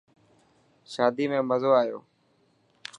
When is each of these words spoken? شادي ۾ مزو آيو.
شادي 0.91 1.25
۾ 1.35 1.39
مزو 1.49 1.71
آيو. 1.81 1.99